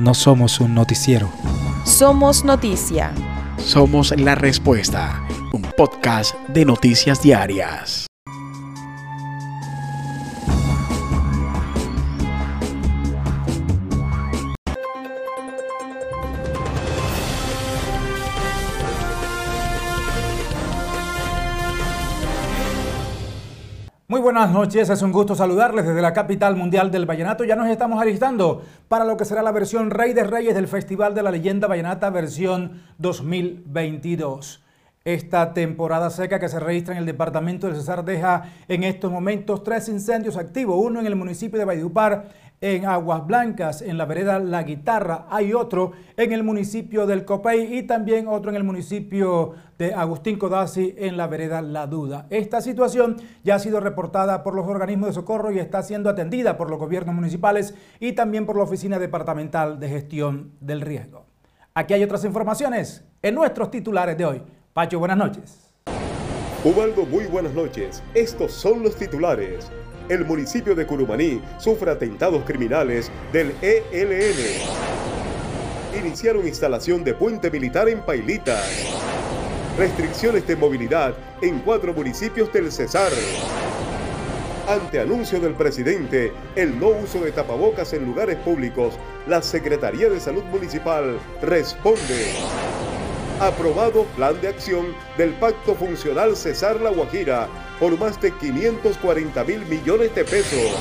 [0.00, 1.28] no somos un noticiero.
[1.84, 3.12] Somos noticia.
[3.58, 5.22] Somos la respuesta,
[5.52, 8.09] un podcast de noticias diarias.
[24.32, 27.42] Buenas noches, es un gusto saludarles desde la capital mundial del vallenato.
[27.42, 31.16] Ya nos estamos alistando para lo que será la versión Rey de Reyes del Festival
[31.16, 34.62] de la Leyenda Vallenata versión 2022.
[35.04, 39.64] Esta temporada seca que se registra en el departamento del Cesar deja en estos momentos
[39.64, 42.28] tres incendios activos, uno en el municipio de Valledupar,
[42.60, 45.26] en Aguas Blancas, en la vereda La Guitarra.
[45.30, 50.38] Hay otro en el municipio del Copey y también otro en el municipio de Agustín
[50.38, 52.26] Codazzi, en la vereda La Duda.
[52.28, 56.58] Esta situación ya ha sido reportada por los organismos de socorro y está siendo atendida
[56.58, 61.24] por los gobiernos municipales y también por la Oficina Departamental de Gestión del Riesgo.
[61.72, 64.42] Aquí hay otras informaciones en nuestros titulares de hoy.
[64.74, 65.72] Pacho, buenas noches.
[66.62, 68.02] Ubaldo, muy buenas noches.
[68.12, 69.70] Estos son los titulares
[70.10, 74.36] el municipio de Curumaní sufre atentados criminales del ELN.
[75.98, 78.68] Iniciaron instalación de puente militar en Pailitas.
[79.78, 83.12] Restricciones de movilidad en cuatro municipios del Cesar.
[84.68, 88.94] Ante anuncio del presidente, el no uso de tapabocas en lugares públicos,
[89.28, 92.34] la Secretaría de Salud Municipal responde.
[93.40, 99.64] Aprobado plan de acción del Pacto Funcional Cesar La Guajira por más de 540 mil
[99.64, 100.76] millones de pesos.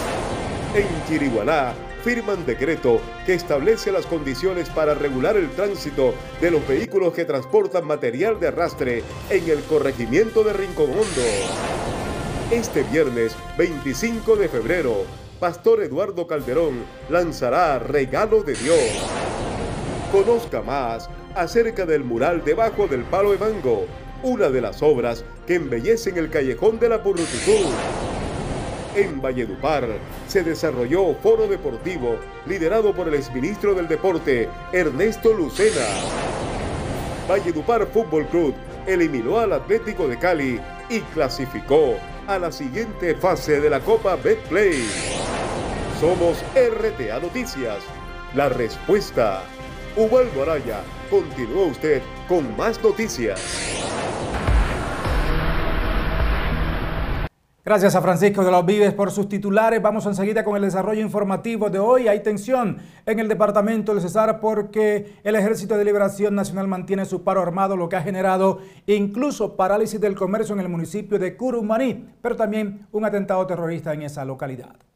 [0.75, 7.13] En Chiriguaná firman decreto que establece las condiciones para regular el tránsito de los vehículos
[7.13, 11.29] que transportan material de arrastre en el corregimiento de Rincón Hondo.
[12.51, 15.05] Este viernes 25 de febrero,
[15.39, 18.79] Pastor Eduardo Calderón lanzará Regalo de Dios.
[20.11, 23.85] Conozca más acerca del mural debajo del palo de mango
[24.23, 27.57] una de las obras que embellecen el callejón de la Purrututú.
[28.95, 29.87] En Valledupar
[30.27, 35.85] se desarrolló foro deportivo liderado por el exministro del Deporte, Ernesto Lucena.
[37.29, 38.53] Valledupar Fútbol Club
[38.87, 41.95] eliminó al Atlético de Cali y clasificó
[42.27, 44.83] a la siguiente fase de la Copa Betplay.
[45.99, 47.77] Somos RTA Noticias.
[48.33, 49.43] La respuesta.
[49.95, 53.39] Ubaldo Araya, continúa usted con más noticias.
[57.65, 59.81] Gracias a Francisco de los Vives por sus titulares.
[59.81, 62.07] Vamos enseguida con el desarrollo informativo de hoy.
[62.07, 67.23] Hay tensión en el departamento del Cesar porque el Ejército de Liberación Nacional mantiene su
[67.23, 72.07] paro armado, lo que ha generado incluso parálisis del comercio en el municipio de Curumaní,
[72.21, 74.88] pero también un atentado terrorista en esa localidad.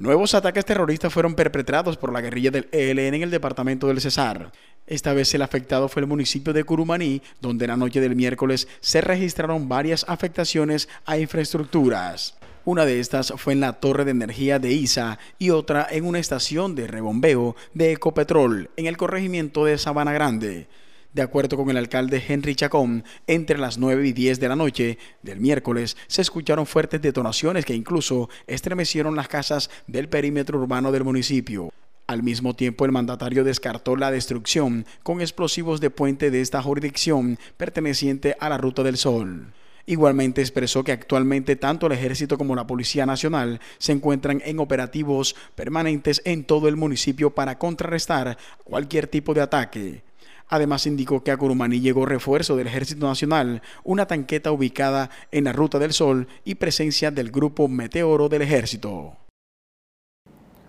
[0.00, 4.50] Nuevos ataques terroristas fueron perpetrados por la guerrilla del ELN en el departamento del Cesar.
[4.86, 9.02] Esta vez el afectado fue el municipio de Curumaní, donde la noche del miércoles se
[9.02, 12.38] registraron varias afectaciones a infraestructuras.
[12.64, 16.18] Una de estas fue en la torre de energía de ISA y otra en una
[16.18, 20.66] estación de rebombeo de Ecopetrol en el corregimiento de Sabana Grande.
[21.12, 24.96] De acuerdo con el alcalde Henry Chacón, entre las 9 y 10 de la noche
[25.22, 31.02] del miércoles se escucharon fuertes detonaciones que incluso estremecieron las casas del perímetro urbano del
[31.02, 31.72] municipio.
[32.06, 37.38] Al mismo tiempo, el mandatario descartó la destrucción con explosivos de puente de esta jurisdicción
[37.56, 39.52] perteneciente a la Ruta del Sol.
[39.86, 45.34] Igualmente expresó que actualmente tanto el Ejército como la Policía Nacional se encuentran en operativos
[45.56, 50.09] permanentes en todo el municipio para contrarrestar cualquier tipo de ataque.
[50.50, 55.52] Además indicó que a Curumaní llegó refuerzo del Ejército Nacional, una tanqueta ubicada en la
[55.52, 59.16] Ruta del Sol y presencia del Grupo Meteoro del Ejército.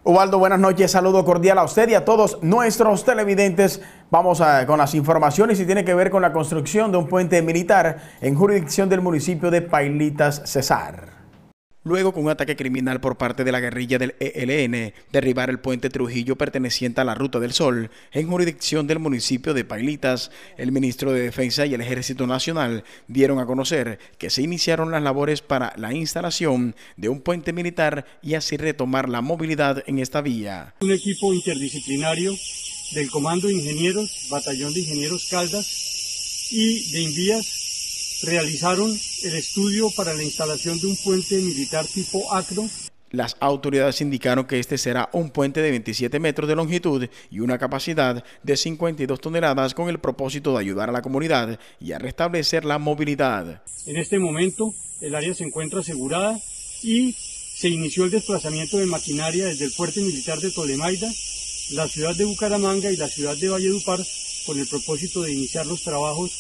[0.04, 3.82] Ubaldo, buenas noches, saludo cordial a usted y a todos nuestros televidentes.
[4.12, 8.02] Vamos con las informaciones y tiene que ver con la construcción de un puente militar
[8.22, 11.21] en jurisdicción del municipio de Pailitas, Cesar.
[11.84, 15.90] Luego, con un ataque criminal por parte de la guerrilla del ELN, derribar el puente
[15.90, 21.12] Trujillo perteneciente a la Ruta del Sol, en jurisdicción del municipio de Pailitas, el ministro
[21.12, 25.74] de Defensa y el Ejército Nacional dieron a conocer que se iniciaron las labores para
[25.76, 30.76] la instalación de un puente militar y así retomar la movilidad en esta vía.
[30.82, 32.36] Un equipo interdisciplinario
[32.94, 37.61] del Comando de Ingenieros, Batallón de Ingenieros Caldas y de Invías
[38.24, 38.90] realizaron
[39.24, 42.68] el estudio para la instalación de un puente militar tipo acro.
[43.10, 47.58] Las autoridades indicaron que este será un puente de 27 metros de longitud y una
[47.58, 52.64] capacidad de 52 toneladas con el propósito de ayudar a la comunidad y a restablecer
[52.64, 53.62] la movilidad.
[53.86, 56.40] En este momento el área se encuentra asegurada
[56.84, 61.12] y se inició el desplazamiento de maquinaria desde el puente militar de Tolemaida
[61.72, 64.00] la ciudad de Bucaramanga y la ciudad de Valledupar
[64.46, 66.32] con el propósito de iniciar los trabajos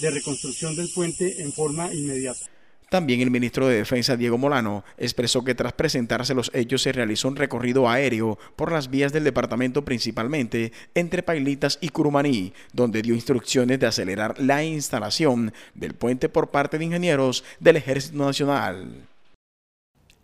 [0.00, 2.50] de reconstrucción del puente en forma inmediata.
[2.90, 7.28] También el ministro de Defensa, Diego Molano, expresó que tras presentarse los hechos se realizó
[7.28, 13.14] un recorrido aéreo por las vías del departamento principalmente entre Pailitas y Curumaní, donde dio
[13.14, 19.06] instrucciones de acelerar la instalación del puente por parte de ingenieros del Ejército Nacional.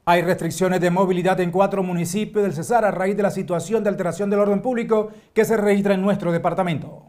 [0.04, 3.90] Hay restricciones de movilidad en cuatro municipios del Cesar a raíz de la situación de
[3.90, 7.04] alteración del orden público que se registra en nuestro departamento.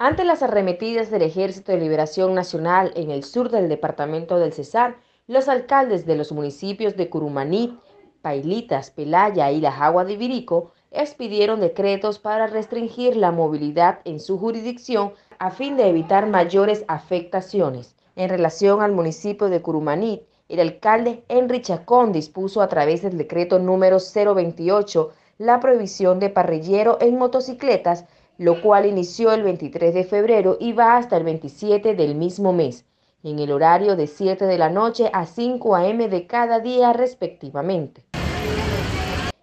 [0.00, 4.94] Ante las arremetidas del Ejército de Liberación Nacional en el sur del departamento del Cesar,
[5.26, 7.76] los alcaldes de los municipios de Curumaní,
[8.22, 14.38] Pailitas, Pelaya y La Jagua de Virico expidieron decretos para restringir la movilidad en su
[14.38, 17.96] jurisdicción a fin de evitar mayores afectaciones.
[18.14, 23.58] En relación al municipio de Curumaní, el alcalde Henry Chacón dispuso a través del decreto
[23.58, 28.04] número 028 la prohibición de parrillero en motocicletas,
[28.38, 32.86] lo cual inició el 23 de febrero y va hasta el 27 del mismo mes,
[33.24, 36.08] en el horario de 7 de la noche a 5 a.m.
[36.08, 38.04] de cada día respectivamente.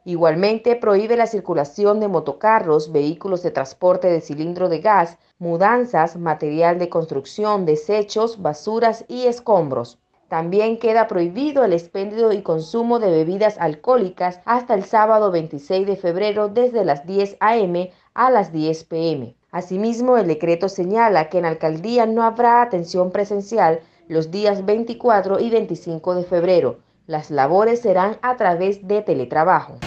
[0.05, 6.79] Igualmente prohíbe la circulación de motocarros, vehículos de transporte de cilindro de gas, mudanzas, material
[6.79, 9.99] de construcción, desechos, basuras y escombros.
[10.29, 15.95] También queda prohibido el expendio y consumo de bebidas alcohólicas hasta el sábado 26 de
[15.95, 17.91] febrero desde las 10 a.m.
[18.15, 19.35] a las 10 p.m.
[19.51, 25.49] Asimismo, el decreto señala que en alcaldía no habrá atención presencial los días 24 y
[25.51, 26.79] 25 de febrero.
[27.05, 29.77] Las labores serán a través de teletrabajo.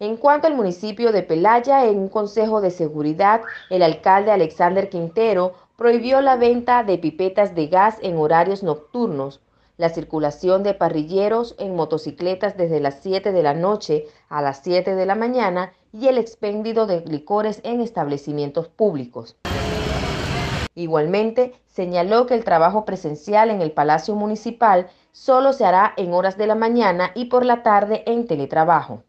[0.00, 5.54] En cuanto al municipio de Pelaya, en un consejo de seguridad, el alcalde Alexander Quintero
[5.76, 9.40] prohibió la venta de pipetas de gas en horarios nocturnos,
[9.76, 14.94] la circulación de parrilleros en motocicletas desde las 7 de la noche a las 7
[14.94, 19.36] de la mañana y el expendido de licores en establecimientos públicos.
[20.76, 26.36] Igualmente, señaló que el trabajo presencial en el Palacio Municipal solo se hará en horas
[26.36, 29.02] de la mañana y por la tarde en teletrabajo.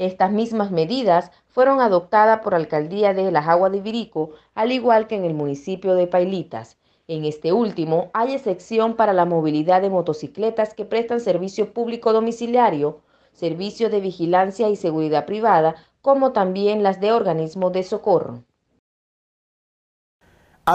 [0.00, 5.06] Estas mismas medidas fueron adoptadas por la alcaldía de Las Aguas de Virico, al igual
[5.06, 6.78] que en el municipio de Pailitas.
[7.06, 13.02] En este último hay excepción para la movilidad de motocicletas que prestan servicio público domiciliario,
[13.34, 18.42] servicio de vigilancia y seguridad privada, como también las de organismos de socorro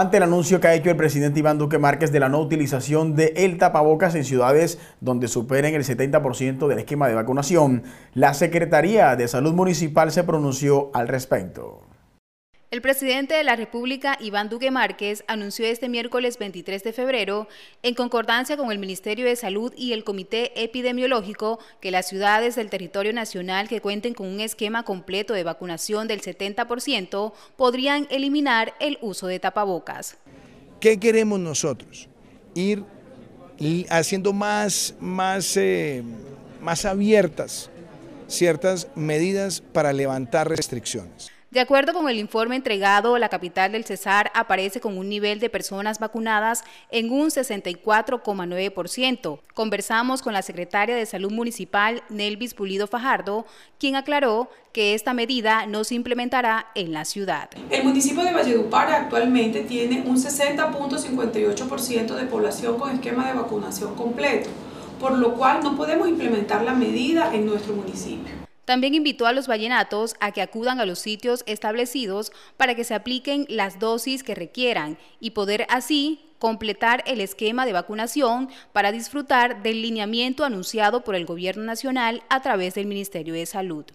[0.00, 3.16] ante el anuncio que ha hecho el presidente Iván Duque Márquez de la no utilización
[3.16, 7.82] de el tapabocas en ciudades donde superen el 70% del esquema de vacunación,
[8.12, 11.95] la Secretaría de Salud Municipal se pronunció al respecto.
[12.72, 17.46] El presidente de la República, Iván Duque Márquez, anunció este miércoles 23 de febrero,
[17.84, 22.68] en concordancia con el Ministerio de Salud y el Comité Epidemiológico, que las ciudades del
[22.68, 28.98] territorio nacional que cuenten con un esquema completo de vacunación del 70% podrían eliminar el
[29.00, 30.16] uso de tapabocas.
[30.80, 32.08] ¿Qué queremos nosotros?
[32.56, 32.82] Ir
[33.90, 36.02] haciendo más, más, eh,
[36.60, 37.70] más abiertas
[38.26, 41.35] ciertas medidas para levantar restricciones.
[41.56, 45.48] De acuerdo con el informe entregado, la capital del Cesar aparece con un nivel de
[45.48, 49.38] personas vacunadas en un 64,9%.
[49.54, 53.46] Conversamos con la secretaria de Salud Municipal, Nelvis Pulido Fajardo,
[53.78, 57.48] quien aclaró que esta medida no se implementará en la ciudad.
[57.70, 64.50] El municipio de Valledupar actualmente tiene un 60.58% de población con esquema de vacunación completo,
[65.00, 68.45] por lo cual no podemos implementar la medida en nuestro municipio.
[68.66, 72.94] También invitó a los vallenatos a que acudan a los sitios establecidos para que se
[72.94, 79.62] apliquen las dosis que requieran y poder así completar el esquema de vacunación para disfrutar
[79.62, 83.86] del lineamiento anunciado por el Gobierno Nacional a través del Ministerio de Salud.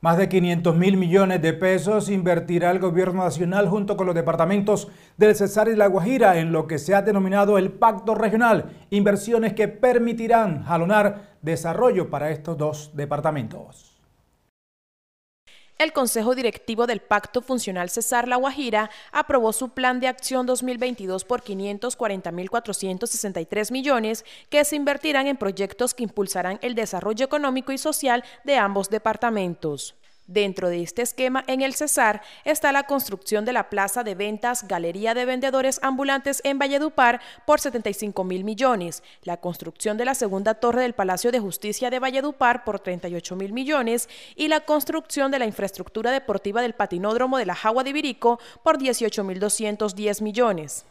[0.00, 4.86] Más de 500 mil millones de pesos invertirá el gobierno nacional junto con los departamentos
[5.16, 9.54] del Cesar y La Guajira en lo que se ha denominado el Pacto Regional, inversiones
[9.54, 13.87] que permitirán jalonar desarrollo para estos dos departamentos.
[15.78, 21.24] El Consejo Directivo del Pacto Funcional Cesar La Guajira aprobó su plan de acción 2022
[21.24, 28.24] por 540.463 millones que se invertirán en proyectos que impulsarán el desarrollo económico y social
[28.42, 29.94] de ambos departamentos.
[30.28, 34.68] Dentro de este esquema, en el Cesar, está la construcción de la plaza de ventas
[34.68, 40.52] Galería de Vendedores Ambulantes en Valledupar por 75 mil millones, la construcción de la segunda
[40.52, 45.38] torre del Palacio de Justicia de Valledupar por 38 mil millones y la construcción de
[45.38, 50.84] la infraestructura deportiva del patinódromo de la Jagua de Virico por 18 mil 210 millones.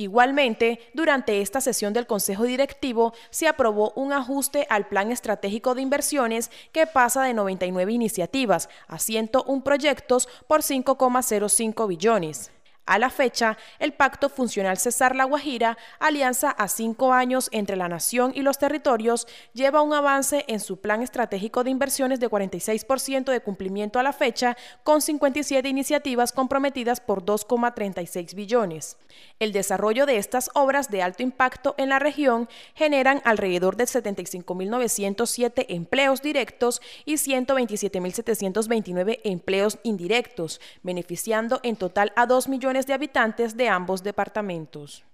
[0.00, 5.82] Igualmente, durante esta sesión del Consejo Directivo se aprobó un ajuste al Plan Estratégico de
[5.82, 12.50] Inversiones que pasa de 99 iniciativas a 101 proyectos por 5,05 billones.
[12.86, 17.88] A la fecha, el Pacto Funcional Cesar La Guajira, alianza a cinco años entre la
[17.88, 23.30] nación y los territorios, lleva un avance en su plan estratégico de inversiones de 46%
[23.30, 28.96] de cumplimiento a la fecha, con 57 iniciativas comprometidas por 2,36 billones.
[29.38, 35.66] El desarrollo de estas obras de alto impacto en la región generan alrededor de 75.907
[35.68, 43.68] empleos directos y 127.729 empleos indirectos, beneficiando en total a 2 millones de habitantes de
[43.68, 45.04] ambos departamentos.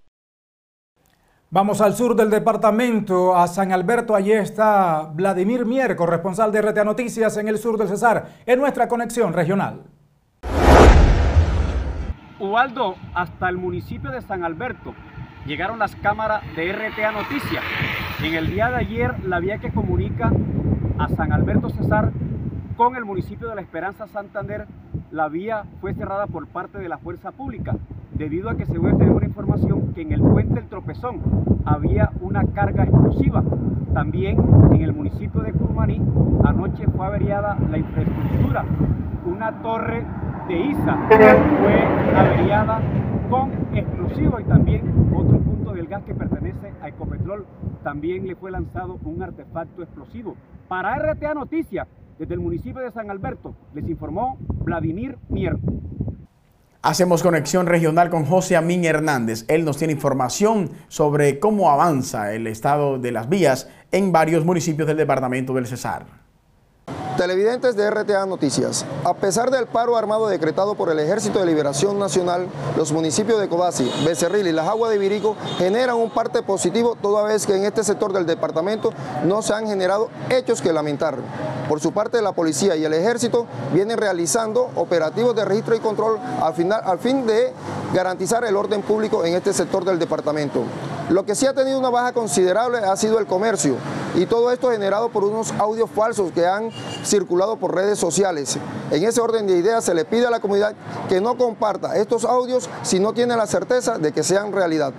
[1.49, 4.13] Vamos al sur del departamento, a San Alberto.
[4.15, 8.89] Allí está Vladimir Mier, corresponsal de RTA Noticias en el sur del Cesar, en nuestra
[8.89, 9.83] conexión regional.
[12.39, 14.93] Ubaldo, hasta el municipio de San Alberto
[15.45, 17.63] llegaron las cámaras de RTA Noticias.
[18.21, 20.31] En el día de ayer, la vía que comunica
[20.99, 22.11] a San Alberto Cesar
[22.75, 24.67] con el municipio de La Esperanza Santander
[25.11, 27.75] la vía fue cerrada por parte de la fuerza pública,
[28.13, 31.21] debido a que se tener una información que en el puente El Tropezón
[31.65, 33.43] había una carga explosiva.
[33.93, 34.37] También
[34.71, 36.01] en el municipio de Curmaní
[36.43, 38.65] anoche fue averiada la infraestructura.
[39.25, 40.03] Una torre
[40.47, 41.83] de ISA fue
[42.15, 42.81] averiada
[43.29, 47.45] con explosivo y también otro punto del gas que pertenece a Ecopetrol
[47.83, 50.35] también le fue lanzado un artefacto explosivo.
[50.67, 51.87] Para RTA Noticias,
[52.19, 55.57] desde el municipio de San Alberto, les informó Vladimir Mier.
[56.81, 59.45] Hacemos conexión regional con José Amín Hernández.
[59.49, 64.87] Él nos tiene información sobre cómo avanza el estado de las vías en varios municipios
[64.87, 66.26] del departamento del Cesar.
[67.17, 71.97] Televidentes de RTA Noticias, a pesar del paro armado decretado por el Ejército de Liberación
[71.97, 72.47] Nacional,
[72.77, 77.23] los municipios de Codazzi, Becerril y Las Aguas de Virico generan un parte positivo toda
[77.23, 78.91] vez que en este sector del departamento
[79.25, 81.15] no se han generado hechos que lamentar.
[81.67, 86.19] Por su parte, la policía y el ejército vienen realizando operativos de registro y control
[86.39, 87.51] al, final, al fin de
[87.95, 90.61] garantizar el orden público en este sector del departamento.
[91.09, 93.75] Lo que sí ha tenido una baja considerable ha sido el comercio
[94.13, 96.69] y todo esto generado por unos audios falsos que han
[97.05, 98.57] circulado por redes sociales.
[98.91, 100.75] En ese orden de ideas se le pide a la comunidad
[101.07, 104.93] que no comparta estos audios si no tiene la certeza de que sean realidad.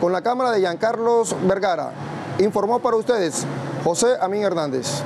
[0.00, 1.90] Con la cámara de Giancarlos Vergara,
[2.38, 3.44] informó para ustedes
[3.82, 5.02] José Amín Hernández.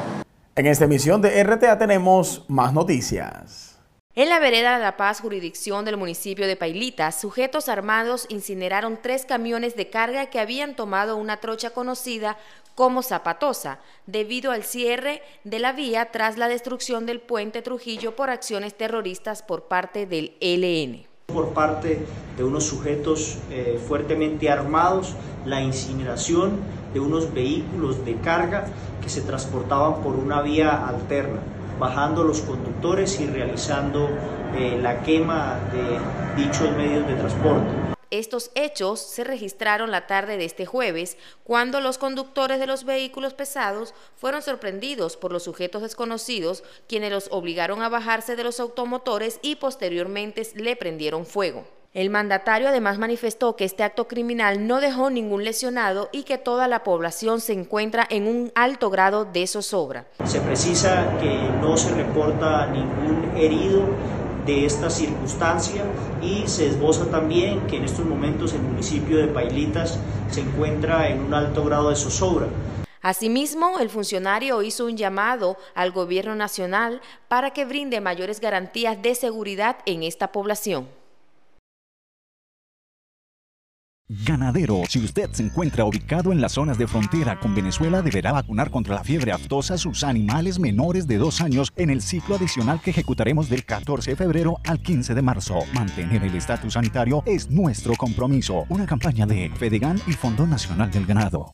[0.54, 3.71] En esta emisión de RTA tenemos más noticias.
[4.14, 9.24] En la vereda de La Paz, jurisdicción del municipio de Pailita, sujetos armados incineraron tres
[9.24, 12.36] camiones de carga que habían tomado una trocha conocida
[12.74, 18.28] como Zapatosa, debido al cierre de la vía tras la destrucción del puente Trujillo por
[18.28, 21.06] acciones terroristas por parte del ELN.
[21.28, 22.04] Por parte
[22.36, 25.14] de unos sujetos eh, fuertemente armados,
[25.46, 26.60] la incineración
[26.92, 28.66] de unos vehículos de carga
[29.00, 31.40] que se transportaban por una vía alterna
[31.78, 34.08] bajando los conductores y realizando
[34.54, 37.92] eh, la quema de dichos medios de transporte.
[38.12, 43.32] Estos hechos se registraron la tarde de este jueves, cuando los conductores de los vehículos
[43.32, 49.40] pesados fueron sorprendidos por los sujetos desconocidos, quienes los obligaron a bajarse de los automotores
[49.40, 51.64] y posteriormente le prendieron fuego.
[51.94, 56.66] El mandatario además manifestó que este acto criminal no dejó ningún lesionado y que toda
[56.66, 60.06] la población se encuentra en un alto grado de zozobra.
[60.24, 63.82] Se precisa que no se reporta ningún herido
[64.46, 65.84] de esta circunstancia
[66.22, 69.98] y se esboza también que en estos momentos el municipio de Pailitas
[70.30, 72.46] se encuentra en un alto grado de zozobra.
[73.02, 79.14] Asimismo, el funcionario hizo un llamado al gobierno nacional para que brinde mayores garantías de
[79.14, 81.01] seguridad en esta población.
[84.24, 88.70] Ganadero, si usted se encuentra ubicado en las zonas de frontera con Venezuela, deberá vacunar
[88.70, 92.80] contra la fiebre aftosa a sus animales menores de dos años en el ciclo adicional
[92.82, 95.60] que ejecutaremos del 14 de febrero al 15 de marzo.
[95.72, 98.66] Mantener el estatus sanitario es nuestro compromiso.
[98.68, 101.52] Una campaña de Fedegan y Fondo Nacional del Ganado.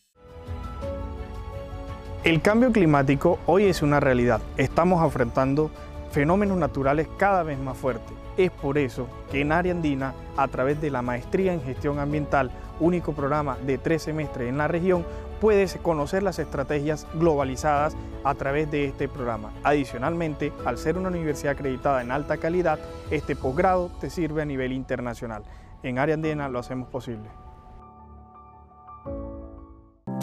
[2.24, 4.42] El cambio climático hoy es una realidad.
[4.56, 5.70] Estamos enfrentando
[6.10, 10.80] fenómenos naturales cada vez más fuertes es por eso que en Área Andina, a través
[10.80, 12.50] de la Maestría en Gestión Ambiental,
[12.80, 15.04] único programa de tres semestres en la región,
[15.40, 19.50] puedes conocer las estrategias globalizadas a través de este programa.
[19.64, 22.78] Adicionalmente, al ser una universidad acreditada en alta calidad,
[23.10, 25.42] este posgrado te sirve a nivel internacional.
[25.82, 27.28] En Área Andina lo hacemos posible.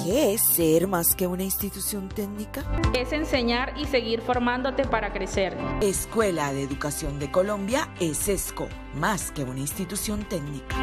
[0.03, 2.63] ¿Qué es ser más que una institución técnica?
[2.93, 5.55] Es enseñar y seguir formándote para crecer.
[5.81, 10.75] Escuela de Educación de Colombia es ESCO, más que una institución técnica.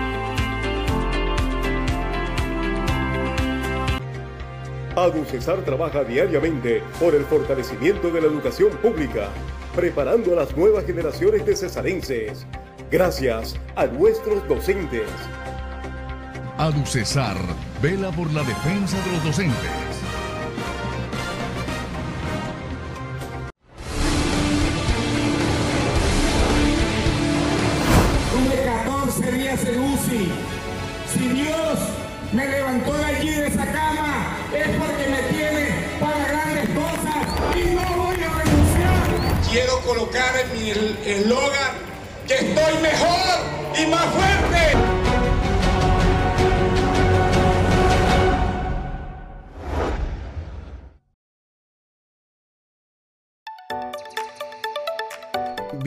[4.97, 9.28] Aducesar trabaja diariamente por el fortalecimiento de la educación pública,
[9.75, 12.47] preparando a las nuevas generaciones de cesarenses.
[12.90, 15.09] Gracias a nuestros docentes
[16.59, 17.37] ADUCESAR
[17.80, 19.71] vela por la defensa de los docentes.
[28.30, 30.32] Tuve 14 días en UCI.
[31.12, 31.78] Si Dios
[32.32, 35.68] me levantó de allí de esa cama, es porque me tiene
[36.00, 39.50] para grandes cosas y no voy a renunciar.
[39.50, 41.73] Quiero colocar en mi eslogan
[42.28, 43.40] que estoy mejor
[43.78, 44.91] y más fuerte.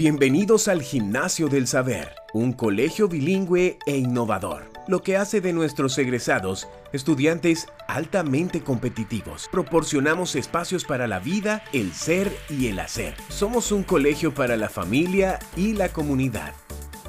[0.05, 5.97] Bienvenidos al Gimnasio del Saber, un colegio bilingüe e innovador, lo que hace de nuestros
[5.97, 9.49] egresados estudiantes altamente competitivos.
[9.51, 13.15] Proporcionamos espacios para la vida, el ser y el hacer.
[13.29, 16.53] Somos un colegio para la familia y la comunidad.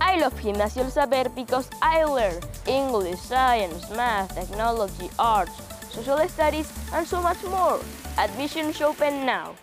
[0.00, 5.53] I love Gimnasio del Saber because I learn English, science, math, technology, arts,
[5.91, 7.79] social studies, and so much more.
[8.17, 9.55] Admission is open now.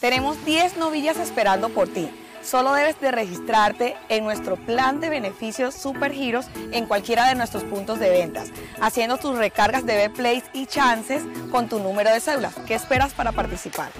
[0.00, 2.08] Tenemos 10 novillas esperando por ti.
[2.42, 7.64] Solo debes de registrarte en nuestro plan de beneficios Super Giros en cualquiera de nuestros
[7.64, 8.48] puntos de ventas,
[8.80, 12.50] haciendo tus recargas de B-Plays y chances con tu número de cédula.
[12.66, 13.90] ¿Qué esperas para participar?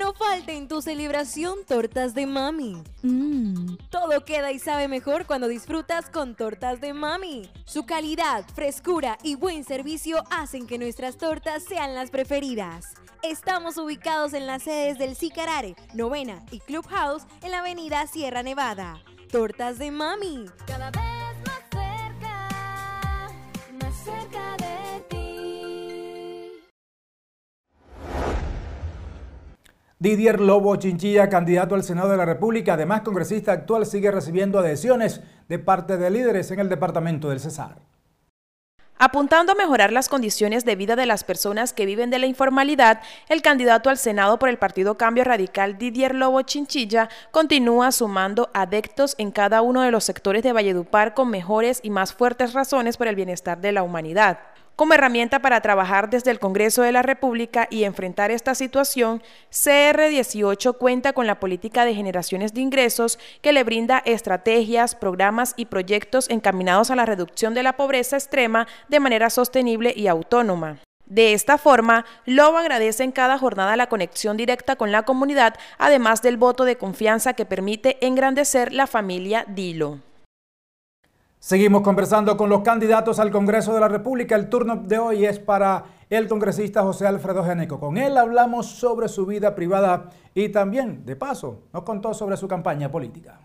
[0.00, 2.82] No falte en tu celebración tortas de mami.
[3.02, 7.50] Mmm, todo queda y sabe mejor cuando disfrutas con tortas de mami.
[7.66, 12.94] Su calidad, frescura y buen servicio hacen que nuestras tortas sean las preferidas.
[13.22, 19.02] Estamos ubicados en las sedes del Sicarare, Novena y Clubhouse en la avenida Sierra Nevada.
[19.30, 20.46] Tortas de mami.
[20.66, 21.19] Cada vez
[30.02, 35.20] Didier Lobo Chinchilla, candidato al Senado de la República, además congresista actual, sigue recibiendo adhesiones
[35.46, 37.82] de parte de líderes en el departamento del Cesar.
[38.96, 43.02] Apuntando a mejorar las condiciones de vida de las personas que viven de la informalidad,
[43.28, 49.14] el candidato al Senado por el Partido Cambio Radical, Didier Lobo Chinchilla, continúa sumando adeptos
[49.18, 53.06] en cada uno de los sectores de Valledupar con mejores y más fuertes razones por
[53.06, 54.38] el bienestar de la humanidad.
[54.80, 60.78] Como herramienta para trabajar desde el Congreso de la República y enfrentar esta situación, CR18
[60.78, 66.30] cuenta con la política de generaciones de ingresos que le brinda estrategias, programas y proyectos
[66.30, 70.78] encaminados a la reducción de la pobreza extrema de manera sostenible y autónoma.
[71.04, 76.22] De esta forma, Lobo agradece en cada jornada la conexión directa con la comunidad, además
[76.22, 79.98] del voto de confianza que permite engrandecer la familia Dilo.
[81.42, 84.36] Seguimos conversando con los candidatos al Congreso de la República.
[84.36, 87.80] El turno de hoy es para el congresista José Alfredo Geneco.
[87.80, 92.46] Con él hablamos sobre su vida privada y también, de paso, nos contó sobre su
[92.46, 93.40] campaña política.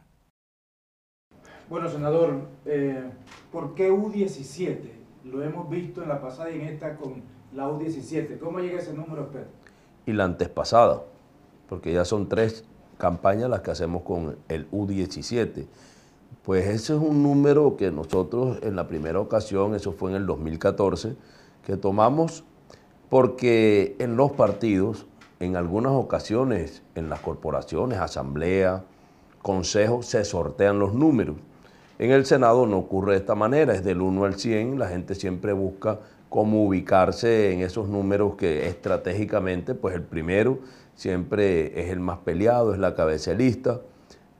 [1.69, 2.33] Bueno, senador,
[2.65, 3.01] eh,
[3.49, 4.77] ¿por qué U17?
[5.23, 8.37] Lo hemos visto en la pasada y en esta con la U17.
[8.39, 9.47] ¿Cómo llega ese número, usted?
[10.05, 11.03] Y la antespasada,
[11.69, 12.65] porque ya son tres
[12.97, 15.65] campañas las que hacemos con el U17.
[16.43, 20.25] Pues ese es un número que nosotros en la primera ocasión, eso fue en el
[20.25, 21.15] 2014,
[21.65, 22.43] que tomamos
[23.09, 25.05] porque en los partidos,
[25.39, 28.83] en algunas ocasiones, en las corporaciones, asamblea,
[29.41, 31.35] consejos, se sortean los números.
[31.97, 35.15] En el Senado no ocurre de esta manera, es del 1 al 100, la gente
[35.15, 40.59] siempre busca cómo ubicarse en esos números que estratégicamente, pues el primero
[40.95, 43.79] siempre es el más peleado, es la cabeza lista,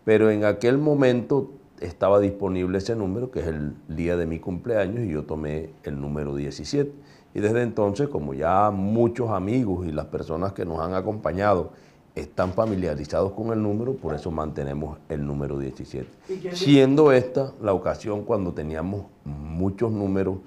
[0.04, 5.06] pero en aquel momento estaba disponible ese número, que es el día de mi cumpleaños,
[5.06, 6.92] y yo tomé el número 17.
[7.34, 11.72] Y desde entonces, como ya muchos amigos y las personas que nos han acompañado
[12.16, 16.08] están familiarizados con el número, por eso mantenemos el número 17.
[16.54, 20.38] Siendo esta la ocasión cuando teníamos muchos números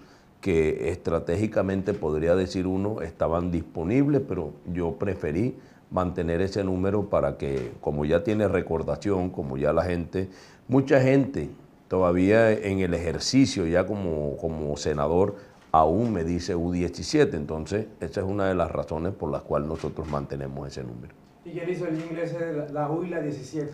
[0.41, 5.57] que estratégicamente podría decir uno estaban disponibles, pero yo preferí
[5.91, 10.29] mantener ese número para que, como ya tiene recordación, como ya la gente,
[10.69, 11.49] mucha gente
[11.89, 15.37] todavía en el ejercicio, ya como, como senador,
[15.73, 17.35] aún me dice U17.
[17.35, 21.15] Entonces, esa es una de las razones por las cuales nosotros mantenemos ese número.
[21.45, 22.37] ¿Y quién hizo el inglés
[22.73, 23.73] la U y la 17?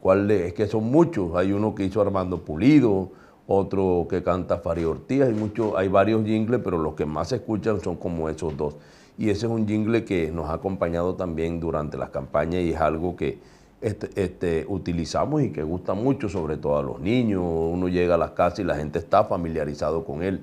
[0.00, 0.52] ¿Cuál es?
[0.52, 1.34] que son muchos.
[1.36, 3.10] Hay uno que hizo Armando Pulido,
[3.46, 5.22] otro que canta Fari Ortiz.
[5.22, 8.76] Hay, mucho, hay varios jingles, pero los que más se escuchan son como esos dos.
[9.18, 12.80] Y ese es un jingle que nos ha acompañado también durante las campañas y es
[12.80, 13.38] algo que
[13.80, 17.42] este, este, utilizamos y que gusta mucho, sobre todo a los niños.
[17.44, 20.42] Uno llega a las casas y la gente está familiarizado con él.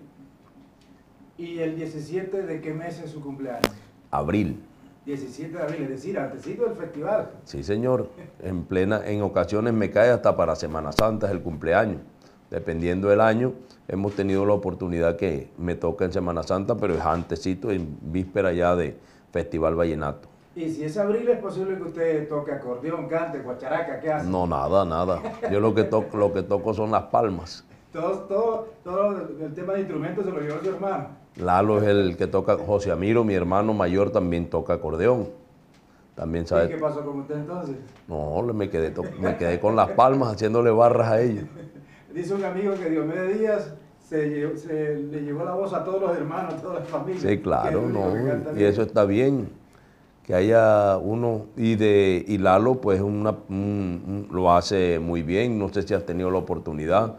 [1.37, 3.71] ¿Y el 17 de qué mes es su cumpleaños?
[4.11, 4.59] Abril.
[5.05, 7.31] 17 de abril, es decir, antesito del festival.
[7.43, 8.09] Sí, señor.
[8.41, 12.01] En plena, en ocasiones me cae hasta para Semana Santa, es el cumpleaños.
[12.49, 13.53] Dependiendo del año,
[13.87, 18.53] hemos tenido la oportunidad que me toca en Semana Santa, pero es antesito, en víspera
[18.53, 18.95] ya de
[19.31, 20.32] Festival Vallenato.
[20.55, 24.29] ¿Y si es abril es posible que usted toque acordeón, cante, guacharaca, qué hace?
[24.29, 25.19] No, nada, nada.
[25.51, 27.65] Yo lo que toco, lo que toco son las palmas.
[27.91, 31.07] Todo, todo, todo el tema de instrumentos se lo llevó su hermano.
[31.37, 35.29] Lalo es el que toca, José Amiro, mi hermano mayor, también toca acordeón.
[36.13, 36.65] También sabe.
[36.65, 37.75] ¿Y qué pasó con usted entonces?
[38.07, 41.45] No, me quedé, me quedé con las palmas haciéndole barras a ellos.
[42.13, 43.73] Dice un amigo que Diomedes Díaz
[44.07, 47.23] se, se, le llevó la voz a todos los hermanos, a todas las familias.
[47.23, 48.13] Sí, claro, no.
[48.55, 49.62] Y eso está bien.
[50.23, 55.59] Que haya uno, y de y Lalo, pues una, lo hace muy bien.
[55.59, 57.15] No sé si has tenido la oportunidad.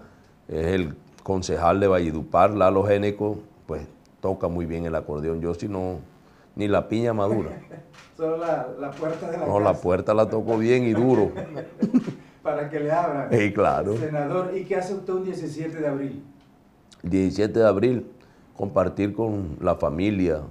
[0.48, 3.86] Es el concejal de Valledupar, Lalo Géneco, pues
[4.20, 5.40] toca muy bien el acordeón.
[5.40, 5.98] Yo si no,
[6.56, 7.50] ni la piña madura.
[8.16, 11.32] Solo la, la, puerta de la No, la puerta la toco bien y duro.
[12.42, 13.28] Para que le abran.
[13.30, 13.96] Sí, claro.
[13.96, 16.22] Senador, ¿y qué hace usted un 17 de abril?
[17.02, 18.06] 17 de abril,
[18.56, 20.42] compartir con la familia,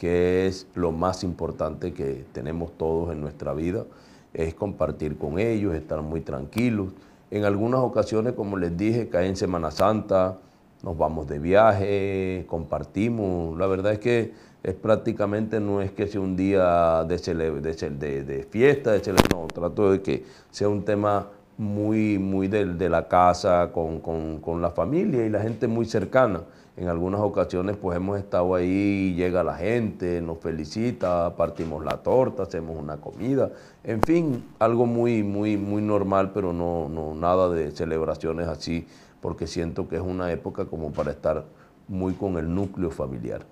[0.00, 3.84] que es lo más importante que tenemos todos en nuestra vida,
[4.32, 6.88] es compartir con ellos, estar muy tranquilos.
[7.30, 10.38] En algunas ocasiones, como les dije, cae en Semana Santa,
[10.82, 13.58] nos vamos de viaje, compartimos.
[13.58, 14.32] La verdad es que
[14.62, 20.24] es prácticamente no es que sea un día de, fiesta, de no, trato de que
[20.50, 21.28] sea un tema
[21.60, 26.40] muy, muy de, la casa, con, con, la familia y la gente muy cercana.
[26.74, 32.44] En algunas ocasiones pues hemos estado ahí, llega la gente, nos felicita, partimos la torta,
[32.44, 33.50] hacemos una comida,
[33.84, 38.86] en fin, algo muy, muy, muy normal, pero no, no nada de celebraciones así
[39.20, 41.44] porque siento que es una época como para estar
[41.88, 43.42] muy con el núcleo familiar.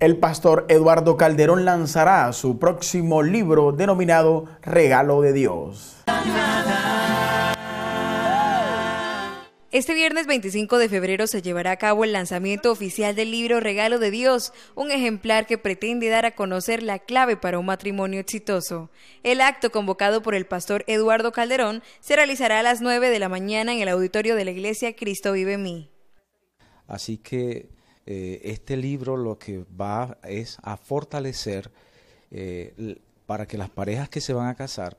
[0.00, 5.98] El pastor Eduardo Calderón lanzará su próximo libro denominado Regalo de Dios.
[9.70, 13.98] Este viernes 25 de febrero se llevará a cabo el lanzamiento oficial del libro Regalo
[13.98, 18.88] de Dios, un ejemplar que pretende dar a conocer la clave para un matrimonio exitoso.
[19.22, 23.28] El acto convocado por el pastor Eduardo Calderón se realizará a las 9 de la
[23.28, 25.90] mañana en el auditorio de la iglesia Cristo vive en mí.
[26.88, 27.68] Así que
[28.06, 31.70] eh, este libro lo que va es a fortalecer
[32.30, 34.98] eh, para que las parejas que se van a casar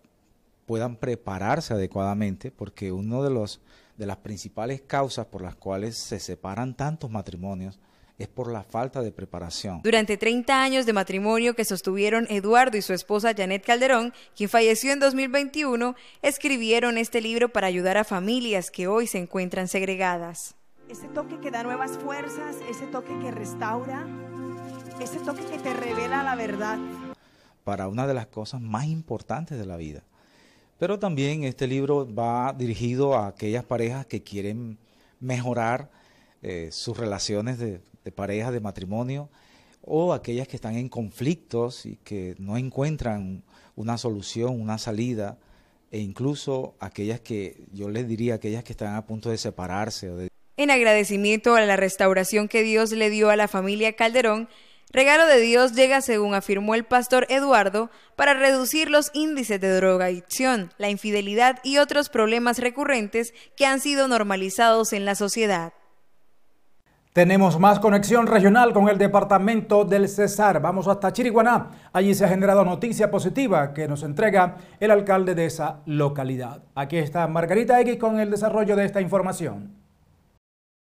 [0.65, 3.61] puedan prepararse adecuadamente, porque uno de los
[3.97, 7.79] de las principales causas por las cuales se separan tantos matrimonios
[8.17, 9.81] es por la falta de preparación.
[9.83, 14.91] Durante 30 años de matrimonio que sostuvieron Eduardo y su esposa Janet Calderón, quien falleció
[14.91, 20.55] en 2021, escribieron este libro para ayudar a familias que hoy se encuentran segregadas.
[20.89, 24.05] Ese toque que da nuevas fuerzas, ese toque que restaura,
[24.99, 26.77] ese toque que te revela la verdad.
[27.63, 30.03] Para una de las cosas más importantes de la vida,
[30.77, 34.79] pero también este libro va dirigido a aquellas parejas que quieren
[35.19, 35.91] mejorar
[36.41, 37.81] eh, sus relaciones de,
[38.15, 39.29] pareja, de matrimonio,
[39.83, 43.43] o aquellas que están en conflictos y que no encuentran
[43.75, 45.37] una solución, una salida,
[45.91, 50.31] e incluso aquellas que, yo les diría, aquellas que están a punto de separarse.
[50.57, 54.49] En agradecimiento a la restauración que Dios le dio a la familia Calderón,
[54.93, 60.73] Regalo de Dios llega, según afirmó el pastor Eduardo, para reducir los índices de drogadicción,
[60.77, 65.71] la infidelidad y otros problemas recurrentes que han sido normalizados en la sociedad.
[67.13, 70.61] Tenemos más conexión regional con el departamento del Cesar.
[70.61, 71.69] Vamos hasta Chiriguaná.
[71.93, 76.63] Allí se ha generado noticia positiva que nos entrega el alcalde de esa localidad.
[76.75, 79.80] Aquí está Margarita X con el desarrollo de esta información.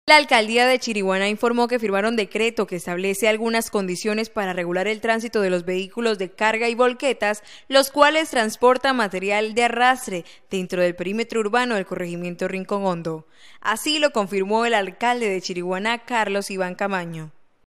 [0.09, 5.01] La alcaldía de Chiriguaná informó que firmaron decreto que establece algunas condiciones para regular el
[5.01, 10.81] tránsito de los vehículos de carga y volquetas, los cuales transportan material de arrastre dentro
[10.81, 13.27] del perímetro urbano del corregimiento Rincón Hondo.
[13.61, 17.29] Así lo confirmó el alcalde de Chiriguaná, Carlos Iván Camaño.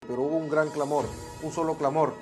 [0.06, 1.06] Pero hubo un gran clamor,
[1.42, 2.18] un solo clamor,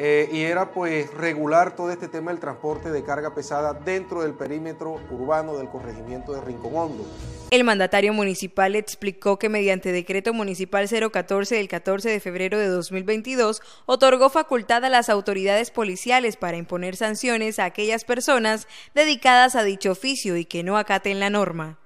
[0.00, 4.32] eh, y era pues regular todo este tema del transporte de carga pesada dentro del
[4.32, 7.04] perímetro urbano del corregimiento de Rincón Hondo.
[7.50, 13.60] El mandatario municipal explicó que mediante decreto municipal 014 del 14 de febrero de 2022
[13.86, 19.90] otorgó facultad a las autoridades policiales para imponer sanciones a aquellas personas dedicadas a dicho
[19.90, 21.76] oficio y que no acaten la norma.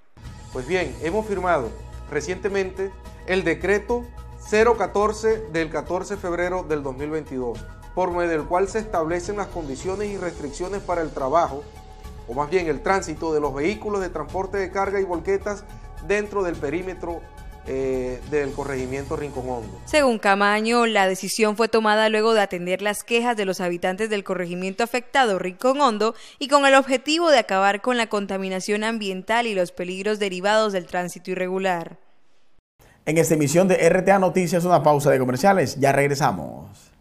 [0.52, 1.70] Pues bien, hemos firmado
[2.10, 2.90] recientemente
[3.26, 4.04] el decreto
[4.50, 7.58] 014 del 14 de febrero del 2022
[7.94, 11.62] por medio del cual se establecen las condiciones y restricciones para el trabajo,
[12.28, 15.64] o más bien el tránsito de los vehículos de transporte de carga y volquetas
[16.06, 17.20] dentro del perímetro
[17.66, 19.80] eh, del corregimiento Rincón Hondo.
[19.84, 24.24] Según Camaño, la decisión fue tomada luego de atender las quejas de los habitantes del
[24.24, 29.54] corregimiento afectado Rincón Hondo y con el objetivo de acabar con la contaminación ambiental y
[29.54, 31.98] los peligros derivados del tránsito irregular.
[33.06, 35.78] En esta emisión de RTA Noticias, una pausa de comerciales.
[35.78, 36.91] Ya regresamos.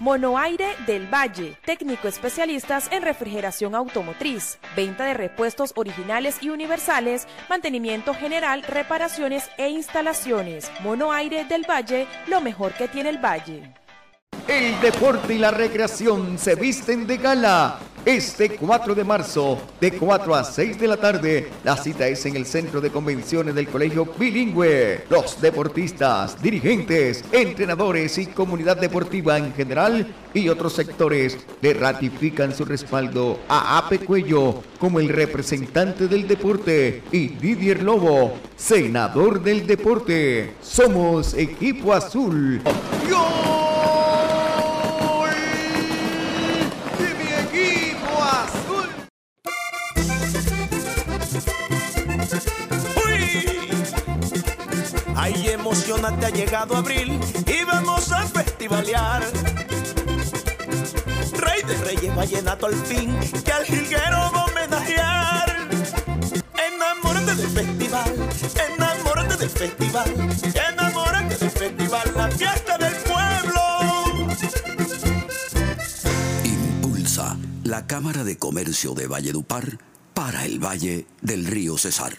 [0.00, 8.14] Monoaire del Valle, técnico especialistas en refrigeración automotriz, venta de repuestos originales y universales, mantenimiento
[8.14, 10.70] general, reparaciones e instalaciones.
[10.82, 13.74] Monoaire del Valle, lo mejor que tiene el Valle.
[14.48, 17.80] El deporte y la recreación se visten de gala.
[18.06, 22.34] Este 4 de marzo, de 4 a 6 de la tarde, la cita es en
[22.34, 25.04] el Centro de Convenciones del Colegio Bilingüe.
[25.10, 32.64] Los deportistas, dirigentes, entrenadores y comunidad deportiva en general y otros sectores le ratifican su
[32.64, 40.54] respaldo a Ape Cuello como el representante del deporte y Didier Lobo, senador del deporte.
[40.62, 42.62] Somos equipo azul.
[56.08, 59.22] Emocionate, ha llegado abril y vamos a festivalear.
[61.32, 65.68] Rey de Reyes Vallenato al fin, que al jilguero va a homenajear.
[66.72, 68.14] Enamórate del festival,
[68.74, 70.14] enamórate del festival,
[70.72, 73.62] enamórate del festival, la fiesta del pueblo.
[76.44, 79.78] Impulsa la Cámara de Comercio de Valledupar
[80.14, 82.16] para el Valle del Río Cesar.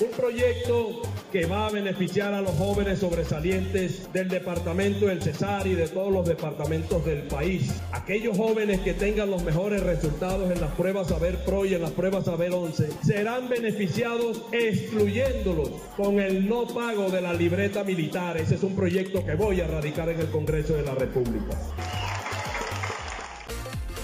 [0.00, 1.03] Un proyecto
[1.34, 6.12] que va a beneficiar a los jóvenes sobresalientes del departamento del Cesar y de todos
[6.12, 7.72] los departamentos del país.
[7.90, 11.90] Aquellos jóvenes que tengan los mejores resultados en las pruebas Saber Pro y en las
[11.90, 18.36] pruebas Saber 11 serán beneficiados excluyéndolos con el no pago de la libreta militar.
[18.36, 21.58] Ese es un proyecto que voy a radicar en el Congreso de la República.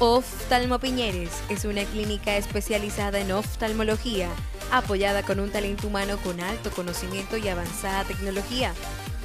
[0.00, 4.30] Oftalmo Piñeres es una clínica especializada en oftalmología
[4.72, 8.72] apoyada con un talento humano con alto conocimiento y avanzada tecnología.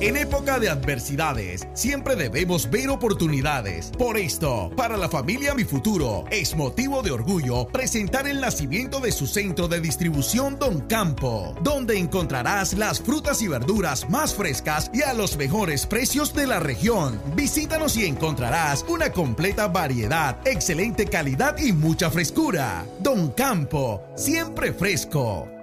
[0.00, 3.92] En época de adversidades, siempre debemos ver oportunidades.
[3.98, 9.12] Por esto, para la familia Mi Futuro, es motivo de orgullo presentar el nacimiento de
[9.12, 15.02] su centro de distribución Don Campo, donde encontrarás las frutas y verduras más frescas y
[15.02, 17.20] a los mejores precios de la región.
[17.36, 22.86] Visítanos y encontrarás una completa variedad, excelente calidad y mucha frescura.
[23.00, 25.59] Don Campo, siempre fresco.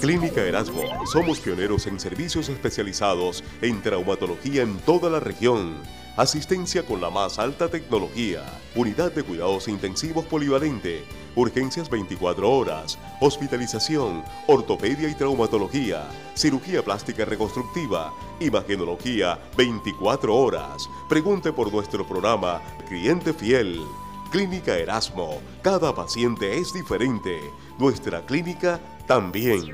[0.00, 0.82] Clínica Erasmo.
[1.04, 5.76] Somos pioneros en servicios especializados en traumatología en toda la región.
[6.16, 8.42] Asistencia con la más alta tecnología.
[8.74, 11.04] Unidad de cuidados intensivos polivalente.
[11.36, 12.98] Urgencias 24 horas.
[13.20, 14.24] Hospitalización.
[14.46, 16.08] Ortopedia y traumatología.
[16.34, 18.14] Cirugía plástica reconstructiva.
[18.40, 20.88] Imagenología 24 horas.
[21.10, 23.82] Pregunte por nuestro programa Cliente Fiel.
[24.30, 25.40] Clínica Erasmo.
[25.60, 27.40] Cada paciente es diferente.
[27.78, 29.72] Nuestra clínica también.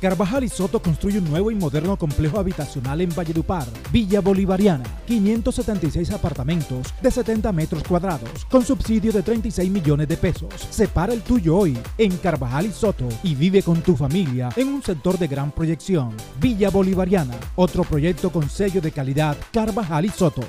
[0.00, 6.12] Carvajal y Soto construye un nuevo y moderno complejo habitacional en Valledupar, Villa Bolivariana, 576
[6.12, 10.54] apartamentos de 70 metros cuadrados, con subsidio de 36 millones de pesos.
[10.70, 14.80] Separa el tuyo hoy en Carvajal y Soto y vive con tu familia en un
[14.80, 16.14] sector de gran proyección.
[16.40, 20.42] Villa Bolivariana, otro proyecto con sello de calidad Carvajal y Soto.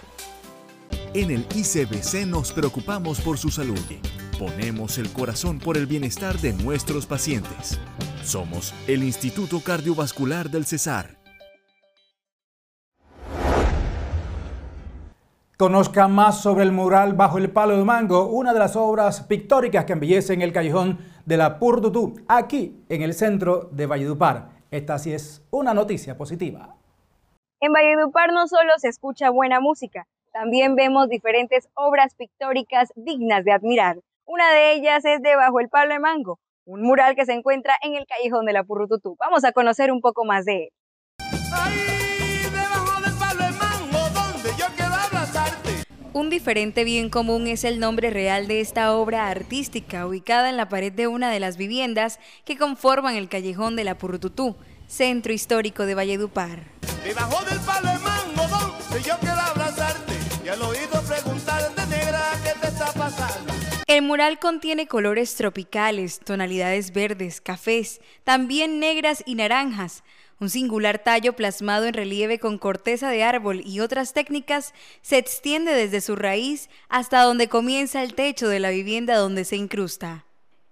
[1.16, 3.80] En el ICBC nos preocupamos por su salud.
[4.40, 7.80] Ponemos el corazón por el bienestar de nuestros pacientes.
[8.22, 11.12] Somos el Instituto Cardiovascular del Cesar.
[15.58, 19.86] Conozca más sobre el mural Bajo el Palo de Mango, una de las obras pictóricas
[19.86, 24.50] que embellecen el callejón de la Purdutú, aquí en el centro de Valledupar.
[24.70, 26.76] Esta sí es una noticia positiva.
[27.62, 33.54] En Valledupar no solo se escucha buena música, también vemos diferentes obras pictóricas dignas de
[33.54, 34.00] admirar.
[34.28, 37.76] Una de ellas es de Bajo el Palo de Mango, un mural que se encuentra
[37.84, 39.16] en el callejón de la Purrututú.
[39.20, 40.70] Vamos a conocer un poco más de él.
[46.14, 50.70] Un diferente bien común es el nombre real de esta obra artística ubicada en la
[50.70, 54.56] pared de una de las viviendas que conforman el callejón de la Purrututú,
[54.88, 56.64] centro histórico de Valledupar.
[57.04, 60.85] Debajo del palo de mango, donde yo quiero abrazarte y al oído
[63.88, 70.04] El mural contiene colores tropicales, tonalidades verdes, cafés, también negras y naranjas.
[70.40, 75.72] Un singular tallo plasmado en relieve con corteza de árbol y otras técnicas se extiende
[75.72, 80.26] desde su raíz hasta donde comienza el techo de la vivienda donde se incrusta.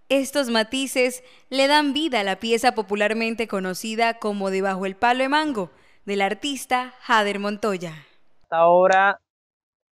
[0.09, 5.29] Estos matices le dan vida a la pieza popularmente conocida como Debajo el palo de
[5.29, 5.69] mango,
[6.05, 7.93] del artista Jader Montoya.
[8.41, 9.21] Esta obra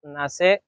[0.01, 0.63] nace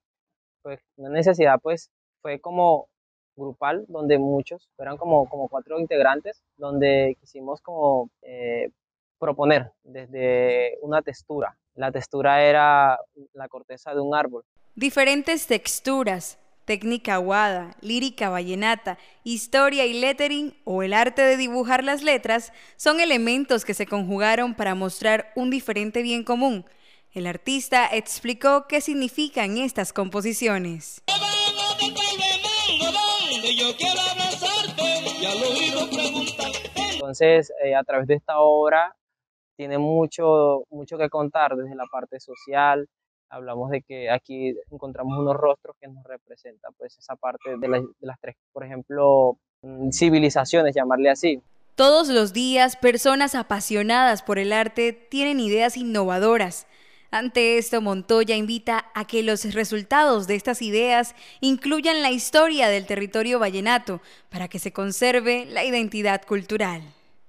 [0.62, 1.90] pues una necesidad pues
[2.24, 2.88] fue como
[3.36, 8.70] grupal donde muchos eran como, como cuatro integrantes donde quisimos como eh,
[9.18, 12.98] proponer desde una textura la textura era
[13.34, 14.42] la corteza de un árbol
[14.74, 22.02] diferentes texturas técnica aguada, lírica vallenata, historia y lettering o el arte de dibujar las
[22.02, 26.64] letras son elementos que se conjugaron para mostrar un diferente bien común.
[27.12, 31.02] El artista explicó qué significan estas composiciones.
[36.94, 38.94] Entonces, eh, a través de esta obra
[39.56, 42.88] tiene mucho, mucho que contar desde la parte social.
[43.28, 47.86] Hablamos de que aquí encontramos unos rostros que nos representan pues esa parte de, de
[48.00, 51.42] las tres, por ejemplo, mm, civilizaciones, llamarle así.
[51.74, 56.66] Todos los días, personas apasionadas por el arte tienen ideas innovadoras
[57.14, 62.86] ante esto, Montoya invita a que los resultados de estas ideas incluyan la historia del
[62.86, 66.82] territorio vallenato para que se conserve la identidad cultural.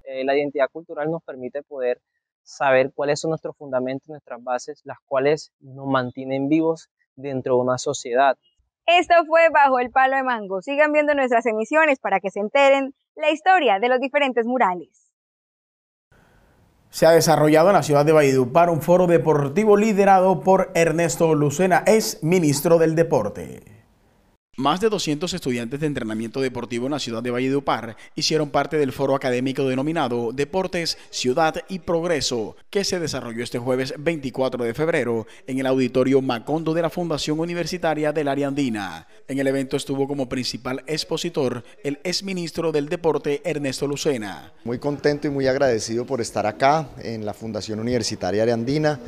[0.06, 2.00] Eh, la identidad cultural nos permite poder
[2.44, 7.78] saber cuáles son nuestros fundamentos, nuestras bases, las cuales nos mantienen vivos dentro de una
[7.78, 8.38] sociedad.
[8.86, 10.62] Esto fue Bajo el Palo de Mango.
[10.62, 15.05] Sigan viendo nuestras emisiones para que se enteren la historia de los diferentes murales
[16.96, 21.84] se ha desarrollado en la ciudad de Valledupar un foro deportivo liderado por Ernesto Lucena,
[21.86, 23.85] es ministro del Deporte.
[24.58, 28.94] Más de 200 estudiantes de entrenamiento deportivo en la ciudad de Valledupar hicieron parte del
[28.94, 35.28] foro académico denominado Deportes, Ciudad y Progreso, que se desarrolló este jueves 24 de febrero
[35.46, 39.10] en el auditorio Macondo de la Fundación Universitaria del Área Andina.
[39.28, 44.54] En el evento estuvo como principal expositor el exministro del Deporte Ernesto Lucena.
[44.64, 49.02] Muy contento y muy agradecido por estar acá en la Fundación Universitaria Área Andina,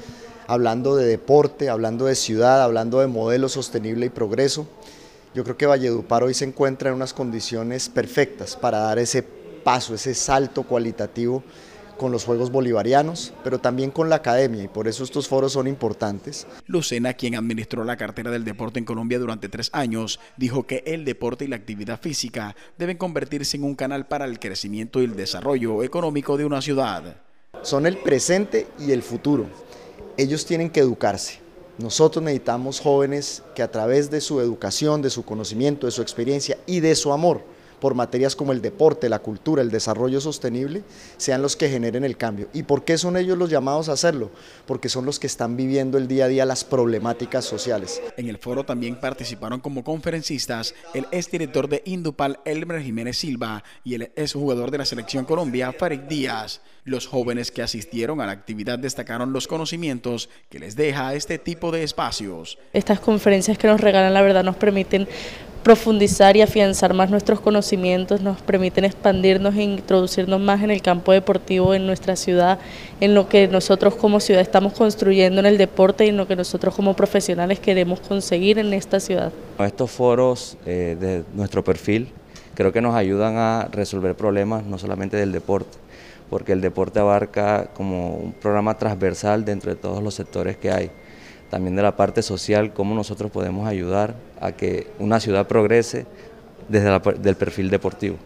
[0.46, 4.68] hablando de deporte, hablando de ciudad, hablando de modelo sostenible y progreso.
[5.34, 9.94] Yo creo que Valledupar hoy se encuentra en unas condiciones perfectas para dar ese paso,
[9.94, 11.44] ese salto cualitativo
[11.98, 15.68] con los Juegos Bolivarianos, pero también con la academia y por eso estos foros son
[15.68, 16.48] importantes.
[16.68, 21.04] Lucena, quien administró la cartera del deporte en Colombia durante tres años, dijo que el
[21.06, 25.16] deporte y la actividad física deben convertirse en un canal para el crecimiento y el
[25.16, 27.18] desarrollo económico de una ciudad.
[27.64, 29.48] Son el presente y el futuro.
[30.16, 31.40] Ellos tienen que educarse,
[31.78, 36.58] nosotros necesitamos jóvenes que a través de su educación, de su conocimiento, de su experiencia
[36.66, 37.42] y de su amor
[37.80, 40.84] por materias como el deporte, la cultura, el desarrollo sostenible,
[41.18, 42.48] sean los que generen el cambio.
[42.54, 44.32] ¿Y por qué son ellos los llamados a hacerlo?
[44.66, 48.02] Porque son los que están viviendo el día a día las problemáticas sociales.
[48.18, 53.96] En el foro también participaron como conferencistas el exdirector de Indupal, Elmer Jiménez Silva, y
[53.96, 56.62] el exjugador de la Selección Colombia, Farid Díaz.
[56.84, 61.72] Los jóvenes que asistieron a la actividad destacaron los conocimientos que les deja este tipo
[61.72, 62.58] de espacios.
[62.74, 65.08] Estas conferencias que nos regalan, la verdad, nos permiten
[65.68, 71.12] profundizar y afianzar más nuestros conocimientos, nos permiten expandirnos e introducirnos más en el campo
[71.12, 72.58] deportivo en nuestra ciudad,
[73.02, 76.38] en lo que nosotros como ciudad estamos construyendo en el deporte y en lo que
[76.38, 79.34] nosotros como profesionales queremos conseguir en esta ciudad.
[79.60, 82.08] Estos foros eh, de nuestro perfil
[82.56, 85.78] creo que nos ayudan a resolver problemas no solamente del deporte,
[86.30, 90.92] porque el deporte abarca como un programa transversal dentro de todos los sectores que hay
[91.50, 96.06] también de la parte social, cómo nosotros podemos ayudar a que una ciudad progrese
[96.70, 98.18] desde el perfil deportivo.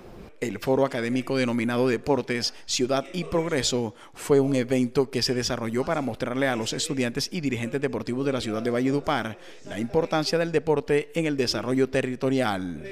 [0.41, 6.01] El foro académico denominado Deportes, Ciudad y Progreso fue un evento que se desarrolló para
[6.01, 9.38] mostrarle a los estudiantes y dirigentes deportivos de la ciudad de Valledupar
[9.69, 12.84] la importancia del deporte en el desarrollo territorial.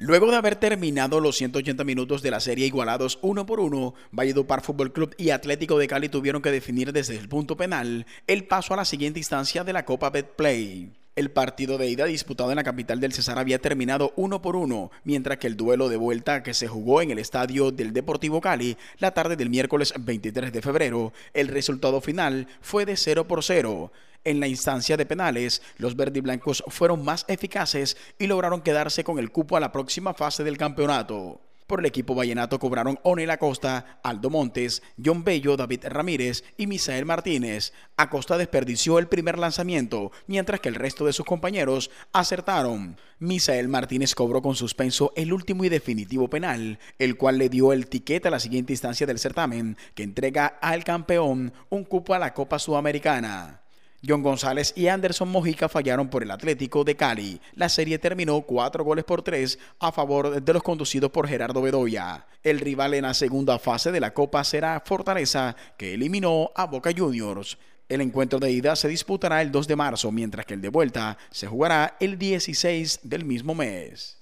[0.00, 4.62] Luego de haber terminado los 180 minutos de la serie igualados uno por uno, Valledupar
[4.62, 8.72] Fútbol Club y Atlético de Cali tuvieron que definir desde el punto penal el paso
[8.72, 10.99] a la siguiente instancia de la Copa Betplay.
[11.16, 14.92] El partido de ida disputado en la capital del Cesar había terminado uno por uno,
[15.02, 18.76] mientras que el duelo de vuelta que se jugó en el estadio del Deportivo Cali
[18.98, 23.90] la tarde del miércoles 23 de febrero, el resultado final fue de 0 por 0.
[24.22, 29.32] En la instancia de penales, los verdiblancos fueron más eficaces y lograron quedarse con el
[29.32, 31.40] cupo a la próxima fase del campeonato.
[31.70, 37.06] Por el equipo vallenato cobraron Onel Acosta, Aldo Montes, John Bello, David Ramírez y Misael
[37.06, 37.72] Martínez.
[37.96, 42.96] Acosta desperdició el primer lanzamiento, mientras que el resto de sus compañeros acertaron.
[43.20, 47.86] Misael Martínez cobró con suspenso el último y definitivo penal, el cual le dio el
[47.86, 52.34] tiquete a la siguiente instancia del certamen, que entrega al campeón un cupo a la
[52.34, 53.59] Copa Sudamericana.
[54.06, 57.40] John González y Anderson Mojica fallaron por el Atlético de Cali.
[57.54, 62.26] La serie terminó cuatro goles por tres a favor de los conducidos por Gerardo Bedoya.
[62.42, 66.90] El rival en la segunda fase de la Copa será Fortaleza, que eliminó a Boca
[66.96, 67.58] Juniors.
[67.88, 71.18] El encuentro de ida se disputará el 2 de marzo, mientras que el de vuelta
[71.30, 74.19] se jugará el 16 del mismo mes.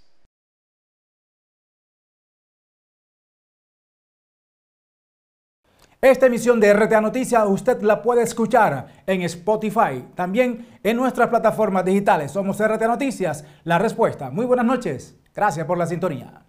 [6.00, 11.84] Esta emisión de RTA Noticias usted la puede escuchar en Spotify, también en nuestras plataformas
[11.84, 12.30] digitales.
[12.30, 14.30] Somos RTA Noticias, la respuesta.
[14.30, 15.16] Muy buenas noches.
[15.34, 16.47] Gracias por la sintonía.